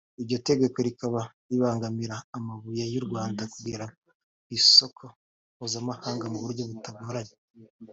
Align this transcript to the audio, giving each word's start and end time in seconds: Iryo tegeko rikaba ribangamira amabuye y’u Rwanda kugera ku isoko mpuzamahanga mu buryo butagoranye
Iryo 0.21 0.37
tegeko 0.49 0.77
rikaba 0.87 1.21
ribangamira 1.49 2.15
amabuye 2.37 2.83
y’u 2.93 3.03
Rwanda 3.07 3.41
kugera 3.53 3.85
ku 4.45 4.49
isoko 4.59 5.03
mpuzamahanga 5.55 6.25
mu 6.33 6.39
buryo 6.43 6.63
butagoranye 6.71 7.35